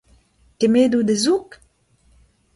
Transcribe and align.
Kemmet 0.59 0.93
out 0.97 1.09
hezoug? 1.13 1.49